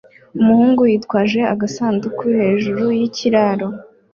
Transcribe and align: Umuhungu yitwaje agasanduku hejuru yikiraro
Umuhungu 0.41 0.81
yitwaje 0.91 1.39
agasanduku 1.53 2.23
hejuru 2.39 2.83
yikiraro 2.97 3.67